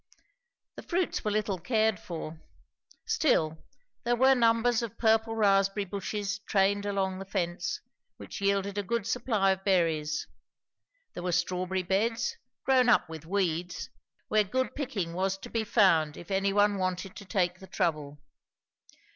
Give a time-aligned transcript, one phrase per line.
[0.77, 2.41] The fruits were little cared for;
[3.05, 3.59] still,
[4.03, 7.81] there were numbers of purple raspberry bushes trained along the fence,
[8.17, 10.25] which yielded a good supply of berries;
[11.13, 13.91] there were strawberry beds, grown up with weeds,
[14.27, 18.17] where good picking was to found if any one wanted to take the trouble.